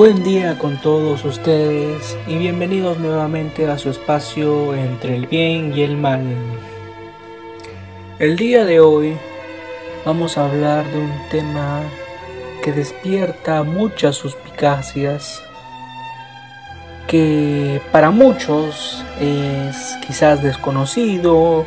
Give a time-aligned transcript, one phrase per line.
[0.00, 5.82] Buen día con todos ustedes y bienvenidos nuevamente a su espacio entre el bien y
[5.82, 6.24] el mal.
[8.18, 9.18] El día de hoy
[10.06, 11.82] vamos a hablar de un tema
[12.64, 15.42] que despierta muchas suspicacias,
[17.06, 21.66] que para muchos es quizás desconocido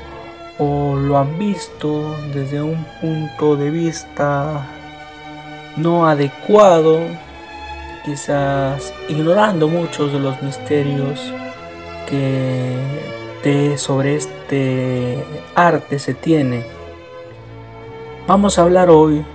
[0.57, 4.65] o lo han visto desde un punto de vista
[5.77, 6.99] no adecuado
[8.03, 11.34] quizás ignorando muchos de los misterios
[12.09, 16.63] que sobre este arte se tiene.
[18.26, 19.26] Vamos a hablar hoy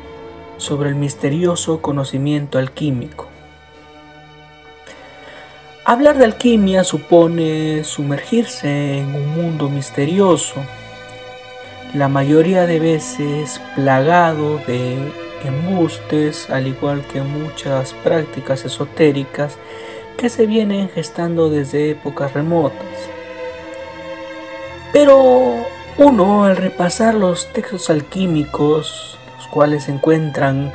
[0.57, 3.29] sobre el misterioso conocimiento alquímico.
[5.85, 10.57] Hablar de alquimia supone sumergirse en un mundo misterioso,
[11.95, 14.97] la mayoría de veces plagado de
[15.45, 19.57] embustes, al igual que muchas prácticas esotéricas
[20.17, 22.87] que se vienen gestando desde épocas remotas.
[24.93, 25.55] Pero
[25.99, 30.73] uno al repasar los textos alquímicos, los cuales se encuentran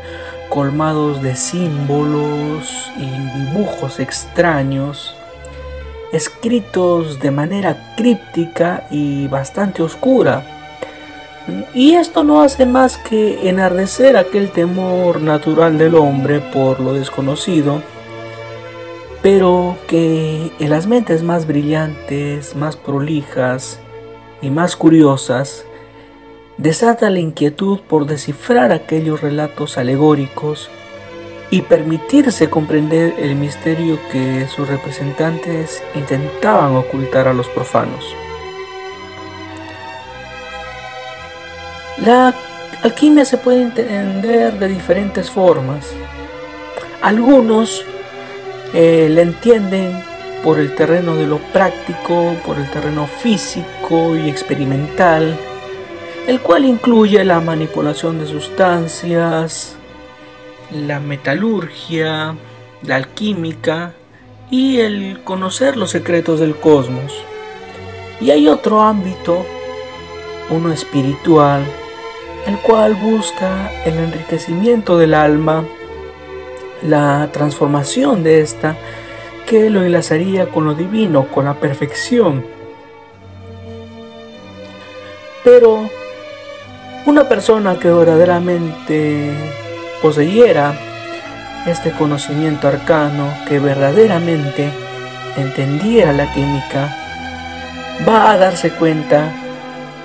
[0.49, 3.05] colmados de símbolos y
[3.39, 5.15] dibujos extraños,
[6.11, 10.52] escritos de manera críptica y bastante oscura,
[11.73, 17.81] y esto no hace más que enardecer aquel temor natural del hombre por lo desconocido,
[19.21, 23.79] pero que en las mentes más brillantes, más prolijas
[24.41, 25.65] y más curiosas,
[26.57, 30.69] desata la inquietud por descifrar aquellos relatos alegóricos
[31.49, 38.15] y permitirse comprender el misterio que sus representantes intentaban ocultar a los profanos.
[42.05, 42.33] La
[42.81, 45.87] alquimia se puede entender de diferentes formas.
[47.01, 47.85] Algunos
[48.73, 50.03] eh, la entienden
[50.43, 55.37] por el terreno de lo práctico, por el terreno físico y experimental,
[56.27, 59.77] el cual incluye la manipulación de sustancias,
[60.71, 62.35] la metalurgia,
[62.81, 63.93] la alquímica
[64.51, 67.13] y el conocer los secretos del cosmos.
[68.19, 69.45] Y hay otro ámbito,
[70.49, 71.63] uno espiritual,
[72.47, 75.63] el cual busca el enriquecimiento del alma,
[76.81, 78.75] la transformación de esta,
[79.45, 82.45] que lo enlazaría con lo divino, con la perfección.
[85.43, 85.89] Pero
[87.05, 89.31] una persona que verdaderamente
[90.01, 90.73] poseyera
[91.65, 94.69] este conocimiento arcano, que verdaderamente
[95.37, 96.95] entendiera la química,
[98.07, 99.31] va a darse cuenta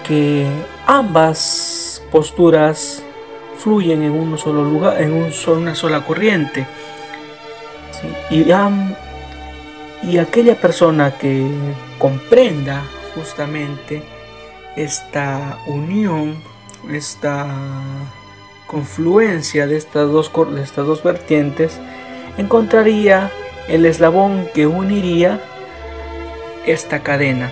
[0.06, 0.46] que
[0.86, 1.77] ambas
[2.10, 3.02] posturas
[3.58, 6.66] fluyen en un solo lugar, en un una sola corriente.
[8.30, 8.44] Y,
[10.02, 11.46] y aquella persona que
[11.98, 14.02] comprenda justamente
[14.76, 16.36] esta unión,
[16.90, 17.48] esta
[18.66, 21.80] confluencia de estas dos, de estas dos vertientes,
[22.36, 23.32] encontraría
[23.68, 25.40] el eslabón que uniría
[26.64, 27.50] esta cadena.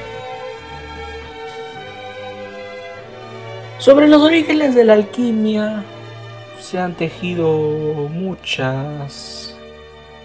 [3.79, 5.85] Sobre los orígenes de la alquimia
[6.59, 7.47] se han tejido
[8.11, 9.55] muchas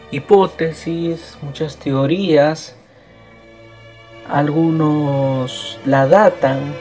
[0.09, 2.75] hipótesis, muchas teorías.
[4.29, 6.73] Algunos la datan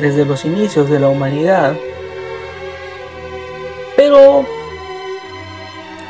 [0.00, 1.74] desde los inicios de la humanidad.
[3.96, 4.46] Pero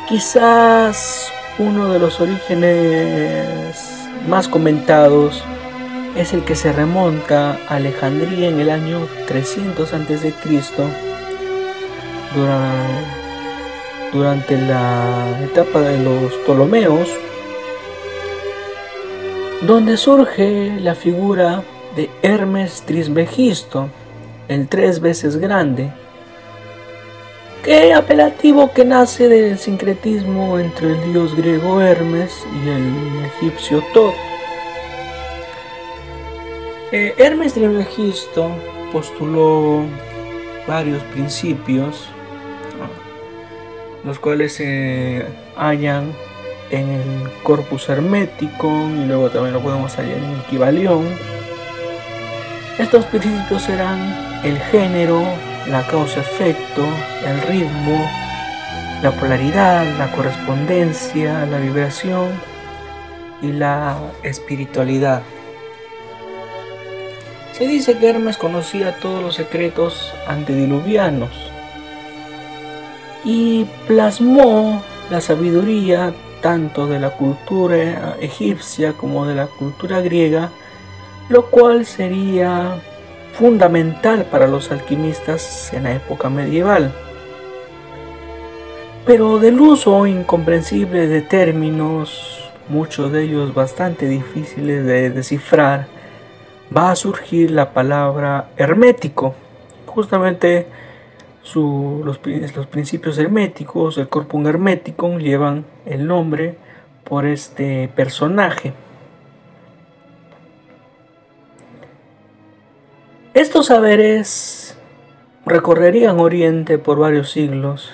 [0.07, 5.43] quizás uno de los orígenes más comentados
[6.19, 10.33] es el que se remonta a Alejandría en el año 300 a.C.
[14.11, 17.09] Durante la etapa de los Ptolomeos,
[19.61, 21.63] donde surge la figura
[21.95, 23.87] de Hermes Trismegisto,
[24.49, 25.93] el tres veces grande,
[27.63, 34.28] que apelativo que nace del sincretismo entre el dios griego Hermes y el egipcio Tot
[36.91, 38.51] eh, Hermes Trismegisto
[38.91, 39.83] postuló
[40.67, 42.09] varios principios,
[44.03, 45.25] los cuales se
[45.55, 46.13] hallan
[46.69, 51.05] en el corpus hermético y luego también lo podemos hallar en el Kibalión.
[52.77, 55.21] Estos principios serán el género,
[55.67, 56.85] la causa-efecto,
[57.25, 58.09] el ritmo,
[59.03, 62.29] la polaridad, la correspondencia, la vibración
[63.41, 65.21] y la espiritualidad.
[67.59, 71.29] Se dice que Hermes conocía todos los secretos antediluvianos
[73.25, 80.51] y plasmó la sabiduría tanto de la cultura egipcia como de la cultura griega,
[81.27, 82.81] lo cual sería
[83.33, 86.93] fundamental para los alquimistas en la época medieval.
[89.05, 95.98] Pero del uso incomprensible de términos, muchos de ellos bastante difíciles de descifrar,
[96.75, 99.33] va a surgir la palabra hermético.
[99.85, 100.67] Justamente
[101.55, 102.19] los,
[102.67, 106.57] principios herméticos, el corpus hermético, llevan el nombre
[107.03, 108.73] por este personaje.
[113.33, 114.77] Estos saberes
[115.45, 117.91] recorrerían Oriente por varios siglos,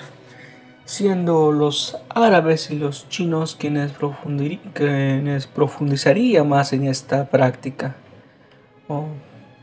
[0.84, 3.92] siendo los árabes y los chinos quienes,
[4.74, 7.96] quienes profundizarían más en esta práctica.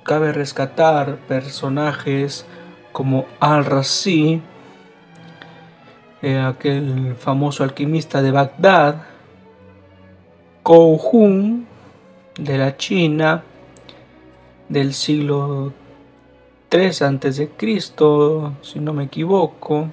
[0.04, 2.46] Cabe rescatar personajes
[2.92, 4.42] como Al-Razi,
[6.22, 9.04] eh, aquel famoso alquimista de Bagdad,
[10.62, 11.68] Kouhun
[12.40, 13.44] de la China
[14.70, 15.74] del siglo
[16.70, 19.90] 3 antes de Cristo, si no me equivoco.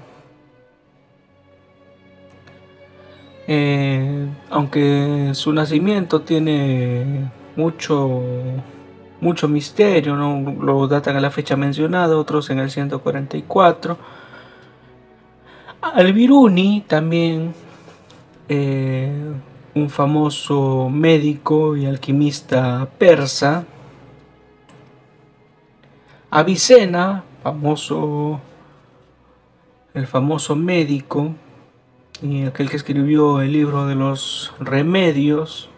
[3.46, 8.22] Eh, aunque su nacimiento tiene mucho
[9.20, 10.52] mucho misterio, ¿no?
[10.62, 13.98] lo datan a la fecha mencionada, otros en el 144.
[15.80, 17.54] Al-Biruni también,
[18.48, 19.10] eh,
[19.74, 23.64] un famoso médico y alquimista persa.
[26.30, 28.40] Avicena, famoso,
[29.94, 31.34] el famoso médico
[32.22, 35.69] y aquel que escribió el libro de los remedios.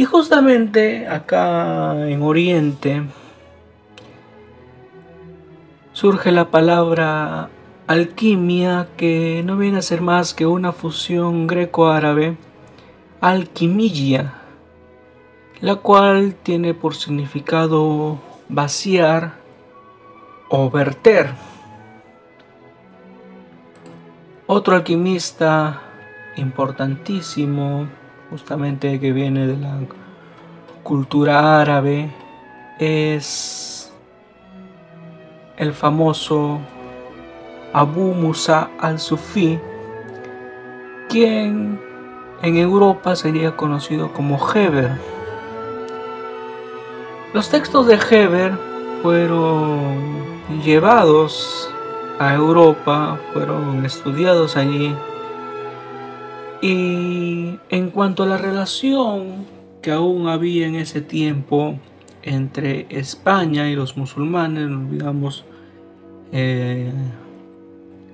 [0.00, 3.02] Y justamente acá en Oriente
[5.92, 7.50] surge la palabra
[7.86, 12.38] alquimia que no viene a ser más que una fusión greco-árabe,
[13.20, 14.36] alquimilla,
[15.60, 18.18] la cual tiene por significado
[18.48, 19.34] vaciar
[20.48, 21.28] o verter.
[24.46, 25.82] Otro alquimista
[26.38, 27.99] importantísimo
[28.30, 29.74] justamente que viene de la
[30.82, 32.10] cultura árabe,
[32.78, 33.92] es
[35.56, 36.60] el famoso
[37.72, 39.58] Abu Musa al-Sufi,
[41.08, 41.80] quien
[42.42, 44.92] en Europa sería conocido como Heber.
[47.34, 48.52] Los textos de Heber
[49.02, 50.20] fueron
[50.64, 51.70] llevados
[52.18, 54.94] a Europa, fueron estudiados allí
[56.62, 59.46] y en cuanto a la relación
[59.80, 61.78] que aún había en ese tiempo
[62.22, 65.44] entre España y los musulmanes, olvidamos,
[66.32, 66.92] eh,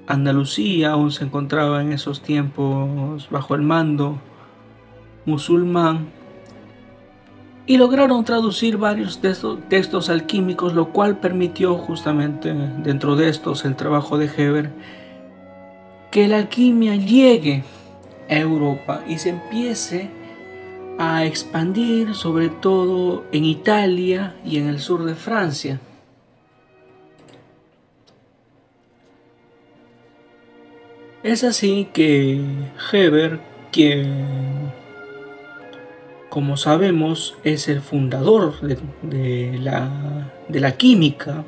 [0.07, 4.19] Andalucía aún se encontraba en esos tiempos bajo el mando
[5.25, 6.07] musulmán
[7.67, 14.19] y lograron traducir varios textos alquímicos, lo cual permitió justamente dentro de estos el trabajo
[14.19, 14.71] de Heber
[16.13, 17.65] que la alquimia llegue
[18.29, 20.11] Europa y se empiece
[20.99, 25.81] a expandir sobre todo en Italia y en el sur de Francia.
[31.23, 32.41] Es así que
[32.93, 33.41] Heber,
[33.73, 34.57] quien
[36.37, 41.45] como sabemos es el fundador de, la, de la, química,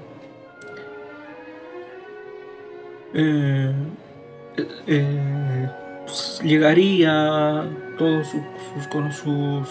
[3.13, 3.71] eh,
[4.87, 5.69] eh,
[6.09, 9.69] pues, llegaría todos sus, con sus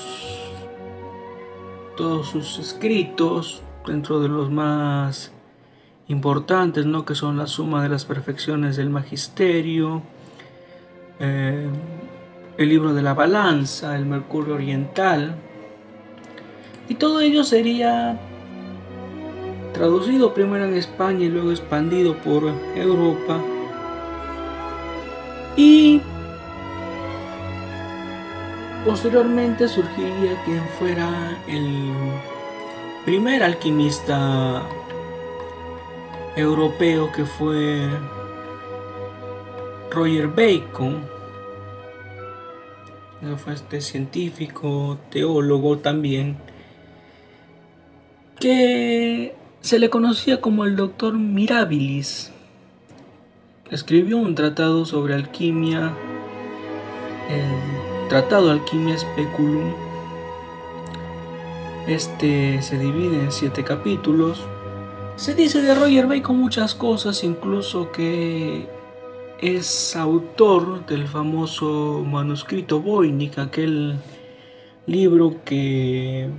[1.96, 5.32] todos sus escritos dentro de los más
[6.08, 7.06] importantes, ¿no?
[7.06, 10.03] que son la suma de las perfecciones del magisterio,
[11.20, 11.67] eh,
[12.60, 15.36] el libro de la balanza, el Mercurio Oriental,
[16.88, 18.20] y todo ello sería
[19.74, 22.44] traducido primero en España y luego expandido por
[22.75, 23.41] Europa.
[25.56, 26.00] Y
[28.88, 31.91] Posteriormente surgiría quien fuera el
[33.03, 34.63] primer alquimista
[36.38, 37.89] europeo que fue
[39.91, 41.03] Roger Bacon.
[43.44, 46.38] Fue este científico, teólogo también,
[48.39, 52.32] que se le conocía como el doctor Mirabilis.
[53.70, 55.94] Escribió un tratado sobre alquimia
[57.29, 59.73] en Tratado Alquimia Speculum.
[61.87, 64.45] Este se divide en siete capítulos.
[65.17, 68.65] Se dice de Roger Bacon muchas cosas, incluso que
[69.41, 73.95] es autor del famoso manuscrito Voynich, aquel
[74.85, 76.29] libro que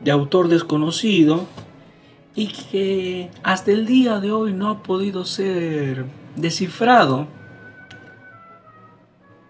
[0.00, 1.46] de autor desconocido
[2.36, 6.04] y que hasta el día de hoy no ha podido ser
[6.36, 7.26] descifrado.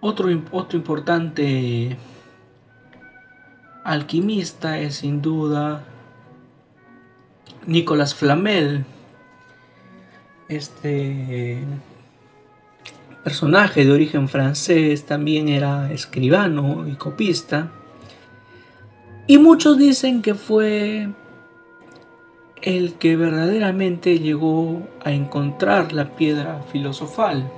[0.01, 1.97] Otro, otro importante
[3.85, 5.85] alquimista es sin duda
[7.67, 8.85] Nicolas Flamel.
[10.49, 11.59] Este
[13.25, 17.71] personaje de origen francés también era escribano y copista.
[19.27, 21.09] Y muchos dicen que fue
[22.63, 27.51] el que verdaderamente llegó a encontrar la piedra filosofal.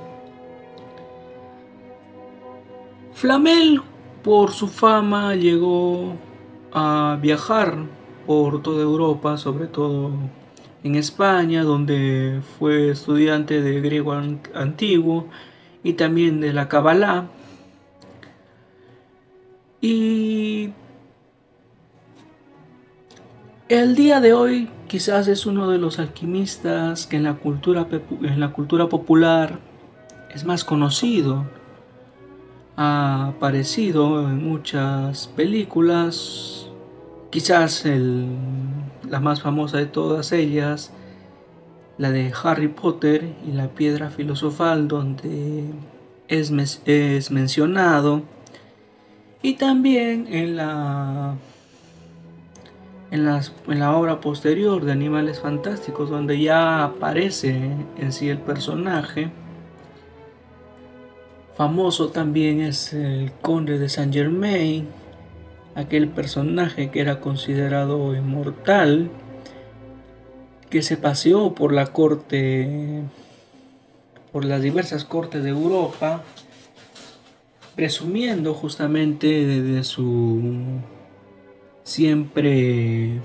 [3.21, 3.83] Flamel
[4.25, 6.17] por su fama llegó
[6.73, 7.77] a viajar
[8.27, 10.13] por toda Europa, sobre todo
[10.83, 14.15] en España, donde fue estudiante de griego
[14.55, 15.29] antiguo
[15.83, 17.29] y también de la Kabbalah.
[19.83, 20.71] Y
[23.69, 27.87] el día de hoy quizás es uno de los alquimistas que en la cultura,
[28.23, 29.59] en la cultura popular
[30.31, 31.60] es más conocido
[32.77, 36.67] ha aparecido en muchas películas,
[37.31, 40.93] quizás la más famosa de todas ellas,
[41.99, 45.65] la de Harry Potter y la piedra filosofal, donde
[46.29, 46.51] es,
[47.31, 48.23] mencionado,
[49.43, 51.35] y también en la,
[53.11, 53.25] en
[53.79, 59.31] la obra posterior de Animales Fantásticos, donde ya aparece en sí el personaje
[61.57, 64.87] Famoso también es el conde de Saint Germain,
[65.75, 69.11] aquel personaje que era considerado inmortal,
[70.71, 73.03] que se paseó por la corte,
[74.33, 76.23] por las diversas cortes de Europa,
[77.75, 80.41] presumiendo justamente de su
[81.83, 83.21] siempre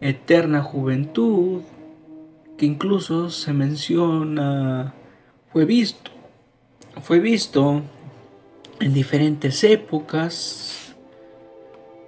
[0.00, 1.62] eterna juventud,
[2.56, 4.94] que incluso se menciona,
[5.52, 6.19] fue visto
[7.02, 7.82] fue visto
[8.80, 10.94] en diferentes épocas,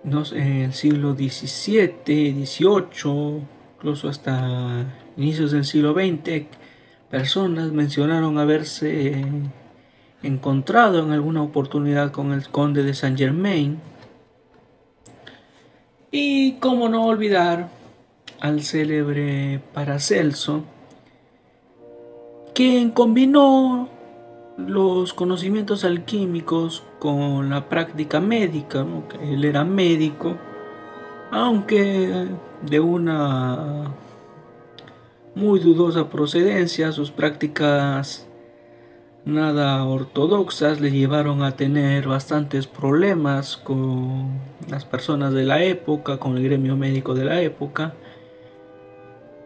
[0.05, 3.43] en el siglo XVII, XVIII,
[3.77, 4.87] incluso hasta
[5.17, 6.47] inicios del siglo XX,
[7.11, 9.25] personas mencionaron haberse
[10.23, 13.79] encontrado en alguna oportunidad con el conde de Saint Germain.
[16.11, 17.69] Y cómo no olvidar
[18.41, 20.65] al célebre Paracelso,
[22.55, 23.89] quien combinó
[24.57, 28.87] los conocimientos alquímicos con la práctica médica,
[29.23, 30.37] él era médico,
[31.31, 32.29] aunque
[32.63, 33.95] de una
[35.35, 38.29] muy dudosa procedencia, sus prácticas
[39.25, 46.37] nada ortodoxas le llevaron a tener bastantes problemas con las personas de la época, con
[46.37, 47.95] el gremio médico de la época,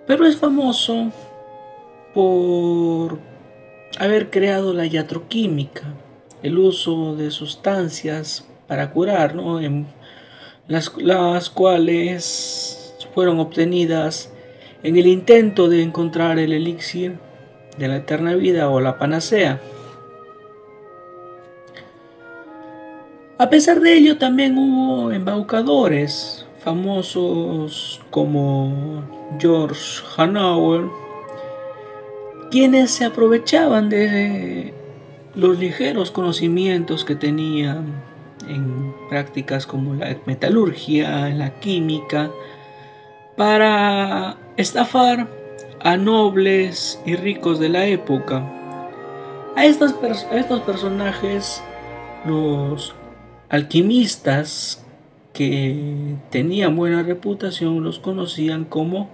[0.07, 1.13] pero es famoso
[2.15, 3.19] por
[3.99, 5.85] haber creado la iatroquímica,
[6.43, 9.87] el uso de sustancias para curar, en
[10.69, 14.33] las, las cuales fueron obtenidas
[14.83, 17.19] en el intento de encontrar el elixir
[17.79, 19.61] de la eterna vida o la panacea.
[23.39, 29.03] A pesar de ello, también hubo embaucadores famosos como
[29.39, 30.87] George Hanauer,
[32.51, 34.73] quienes se aprovechaban de
[35.35, 38.03] los ligeros conocimientos que tenían
[38.49, 42.31] en prácticas como la metalurgia, la química,
[43.37, 45.29] para estafar
[45.81, 48.45] a nobles y ricos de la época.
[49.57, 49.95] A estos,
[50.31, 51.63] a estos personajes,
[52.25, 52.95] los
[53.49, 54.85] alquimistas
[55.33, 59.11] que tenían buena reputación, los conocían como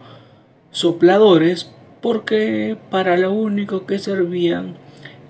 [0.70, 1.70] sopladores
[2.02, 4.75] porque para lo único que servían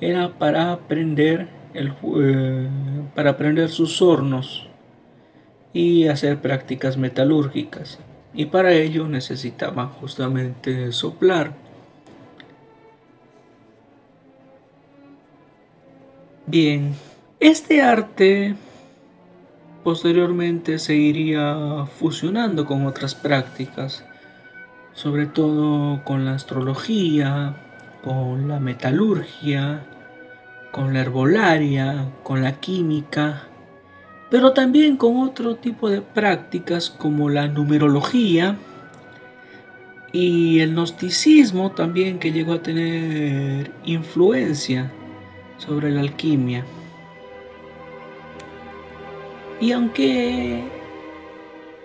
[0.01, 2.69] era para aprender, el, eh,
[3.15, 4.67] para aprender sus hornos
[5.75, 8.01] y hacer prácticas metalúrgicas.
[8.35, 11.53] Y para ello necesitaban justamente soplar.
[16.47, 16.95] Bien,
[17.39, 18.57] este arte
[19.85, 24.05] posteriormente se iría fusionando con otras prácticas
[24.93, 27.55] sobre todo con la astrología,
[28.03, 29.85] con la metalurgia,
[30.71, 33.45] con la herbolaria, con la química,
[34.31, 38.57] pero también con otro tipo de prácticas como la numerología
[40.13, 44.91] y el gnosticismo también que llegó a tener influencia
[45.59, 46.65] sobre la alquimia.
[49.61, 50.82] Y aunque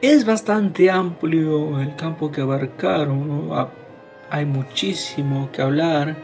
[0.02, 3.50] es bastante amplio el campo que abarcaron,
[4.30, 6.16] hay muchísimo que hablar,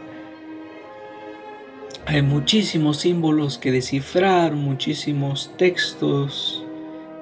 [2.06, 6.64] hay muchísimos símbolos que descifrar, muchísimos textos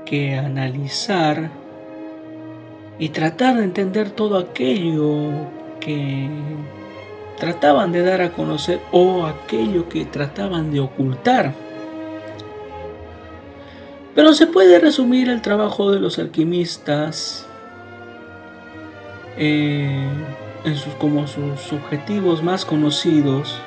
[0.05, 1.51] que analizar
[2.99, 5.31] y tratar de entender todo aquello
[5.81, 6.29] que
[7.39, 11.55] trataban de dar a conocer o aquello que trataban de ocultar.
[14.15, 17.47] Pero se puede resumir el trabajo de los alquimistas
[19.39, 20.07] eh,
[20.65, 23.59] en sus, como sus objetivos más conocidos.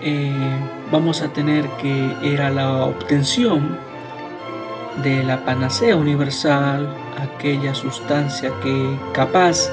[0.00, 0.32] Eh,
[0.90, 3.78] vamos a tener que era la obtención
[5.04, 9.70] de la panacea universal, aquella sustancia que capaz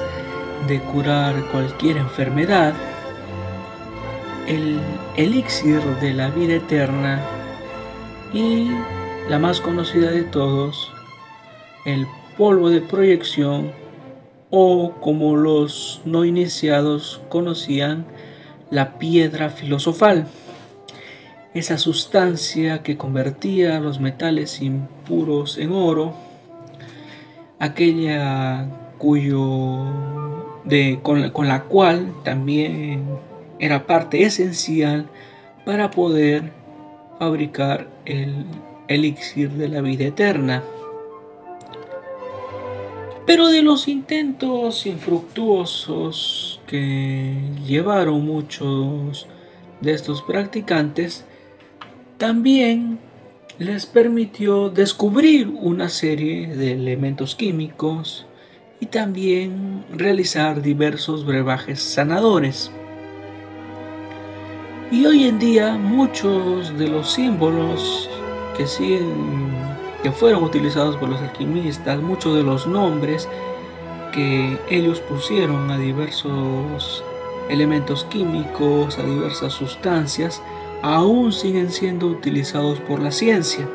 [0.68, 2.72] de curar cualquier enfermedad,
[4.46, 4.78] el
[5.16, 7.20] elixir de la vida eterna
[8.32, 8.70] y
[9.30, 10.90] la más conocida de todos,
[11.84, 13.70] el polvo de proyección
[14.50, 18.06] o como los no iniciados conocían,
[18.70, 20.26] la piedra filosofal.
[21.54, 26.12] Esa sustancia que convertía los metales impuros en oro,
[27.60, 28.66] aquella
[28.98, 29.84] cuyo
[30.64, 33.04] de, con, la, con la cual también
[33.60, 35.06] era parte esencial
[35.64, 36.50] para poder
[37.20, 38.44] fabricar el
[38.90, 40.62] elixir de la vida eterna.
[43.24, 49.26] Pero de los intentos infructuosos que llevaron muchos
[49.80, 51.24] de estos practicantes,
[52.18, 52.98] también
[53.58, 58.26] les permitió descubrir una serie de elementos químicos
[58.80, 62.72] y también realizar diversos brebajes sanadores.
[64.90, 68.09] Y hoy en día muchos de los símbolos
[68.64, 69.00] que
[70.02, 73.28] que fueron utilizados por los alquimistas, muchos de los nombres
[74.12, 77.04] que ellos pusieron a diversos
[77.48, 80.42] elementos químicos, a diversas sustancias,
[80.82, 83.68] aún siguen siendo utilizados por la ciencia.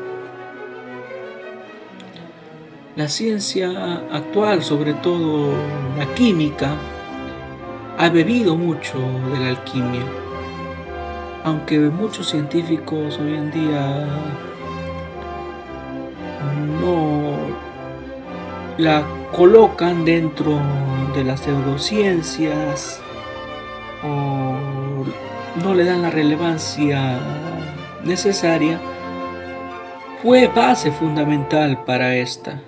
[2.96, 5.52] La ciencia actual, sobre todo
[5.98, 6.74] la química,
[7.98, 8.98] ha bebido mucho
[9.32, 10.02] de la alquimia,
[11.44, 14.08] aunque muchos científicos hoy en día
[16.66, 17.36] no
[18.78, 20.60] la colocan dentro
[21.14, 23.00] de las pseudociencias
[24.04, 24.56] o
[25.62, 27.18] no le dan la relevancia
[28.04, 28.80] necesaria,
[30.22, 32.60] fue base fundamental para esta.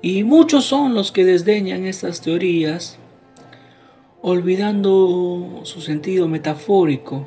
[0.00, 2.98] Y muchos son los que desdeñan estas teorías,
[4.22, 7.26] olvidando su sentido metafórico,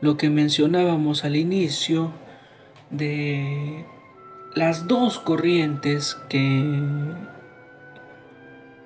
[0.00, 2.12] lo que mencionábamos al inicio
[2.90, 3.84] de
[4.54, 6.80] las dos corrientes que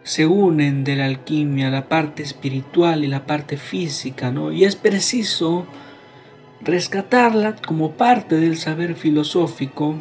[0.02, 4.50] se unen de la alquimia, la parte espiritual y la parte física, ¿no?
[4.50, 5.66] Y es preciso
[6.60, 9.96] rescatarla como parte del saber filosófico,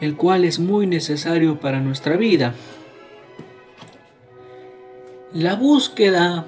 [0.00, 2.54] el cual es muy necesario para nuestra vida.
[5.32, 6.46] La búsqueda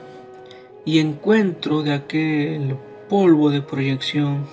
[0.84, 2.76] y encuentro de aquel
[3.08, 4.46] polvo de proyección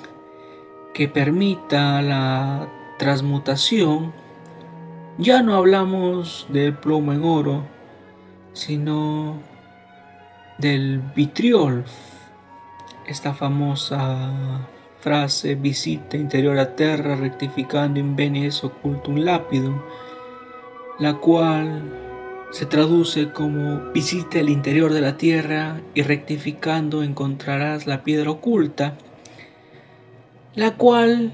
[0.93, 4.13] que permita la transmutación,
[5.17, 7.63] ya no hablamos del plomo en oro,
[8.53, 9.39] sino
[10.57, 11.85] del vitriol,
[13.07, 14.67] esta famosa
[14.99, 19.81] frase visita interior a terra rectificando in bene ocultum lapidum,
[20.99, 21.81] la cual
[22.51, 28.97] se traduce como visita el interior de la tierra y rectificando encontrarás la piedra oculta,
[30.55, 31.31] la cual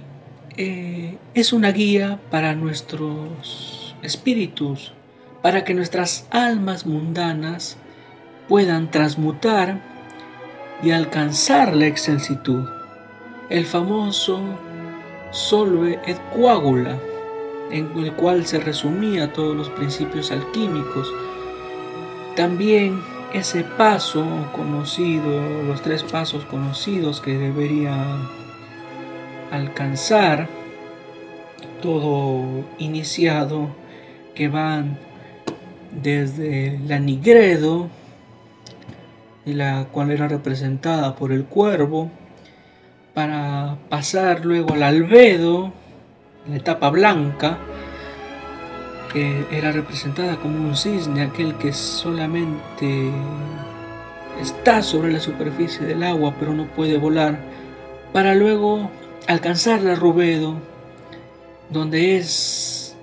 [0.57, 4.93] eh, es una guía para nuestros espíritus
[5.41, 7.77] para que nuestras almas mundanas
[8.47, 9.81] puedan transmutar
[10.83, 12.67] y alcanzar la excelsitud.
[13.49, 14.39] El famoso
[15.31, 16.97] solve et coagula,
[17.71, 21.11] en el cual se resumía todos los principios alquímicos.
[22.35, 23.01] También
[23.33, 28.17] ese paso conocido, los tres pasos conocidos que debería
[29.51, 30.47] alcanzar
[31.81, 33.69] todo iniciado
[34.35, 34.97] que van
[35.91, 37.89] desde la Nigredo,
[39.45, 42.11] la cual era representada por el cuervo,
[43.13, 45.73] para pasar luego al albedo,
[46.47, 47.57] la etapa blanca,
[49.11, 53.09] que era representada como un cisne, aquel que solamente
[54.41, 57.39] está sobre la superficie del agua pero no puede volar,
[58.13, 58.91] para luego
[59.27, 60.55] alcanzar la Rubedo,
[61.69, 62.95] donde es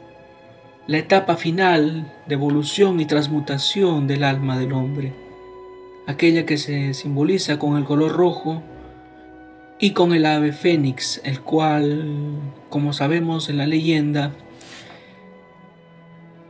[0.86, 5.12] la etapa final de evolución y transmutación del alma del hombre,
[6.06, 8.62] aquella que se simboliza con el color rojo
[9.78, 12.38] y con el ave fénix, el cual,
[12.70, 14.32] como sabemos en la leyenda,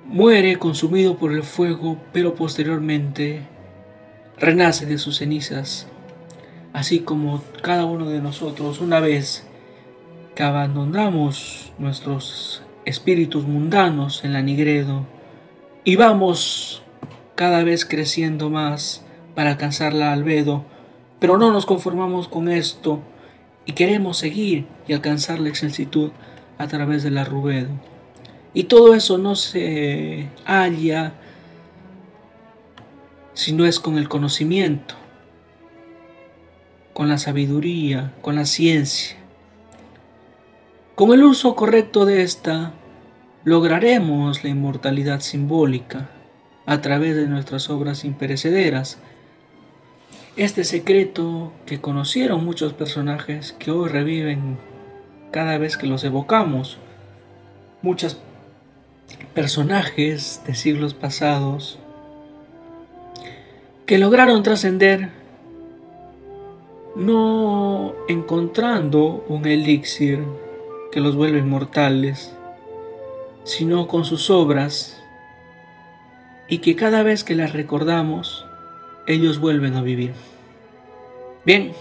[0.07, 3.41] muere consumido por el fuego, pero posteriormente
[4.39, 5.89] renace de sus cenizas,
[6.73, 9.45] así como cada uno de nosotros una vez
[10.35, 15.07] que abandonamos nuestros espíritus mundanos en la Nigredo
[15.85, 16.83] y vamos
[17.35, 20.65] cada vez creciendo más para alcanzar la albedo,
[21.19, 23.01] pero no nos conformamos con esto
[23.67, 26.11] y queremos seguir y alcanzar la excelsitud
[26.59, 27.71] a través de la rubedo.
[28.53, 31.15] Y todo eso no se halla
[33.33, 34.95] si no es con el conocimiento,
[36.93, 39.24] con la sabiduría, con la ciencia.
[40.95, 42.73] Con el uso correcto de esta,
[43.43, 46.09] lograremos la inmortalidad simbólica
[46.67, 48.99] a través de nuestras obras imperecederas.
[50.37, 54.57] Este secreto que conocieron muchos personajes que hoy reviven
[55.33, 56.79] cada vez que los evocamos.
[57.83, 58.21] Muchos
[59.35, 61.81] personajes de siglos pasados
[63.85, 65.09] que lograron trascender
[66.95, 70.21] no encontrando un elixir
[70.95, 72.33] que los vuelve inmortales,
[73.43, 75.03] sino con sus obras
[76.49, 78.47] y que cada vez que las recordamos,
[79.09, 80.13] ellos vuelven a vivir.
[81.45, 81.73] Bien,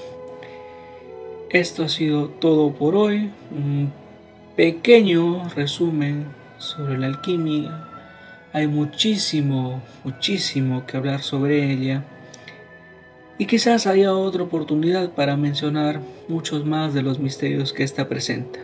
[1.52, 3.94] esto ha sido todo por hoy, un
[4.56, 6.26] pequeño resumen
[6.58, 7.90] sobre la alquimia
[8.52, 12.04] hay muchísimo, muchísimo que hablar sobre ella.
[13.40, 18.60] Y quizás haya otra oportunidad para mencionar muchos más de los misterios que esta presenta.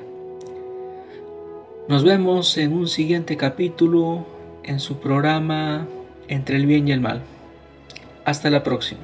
[1.89, 4.23] Nos vemos en un siguiente capítulo
[4.61, 5.87] en su programa
[6.27, 7.23] Entre el bien y el mal.
[8.25, 9.01] Hasta la próxima.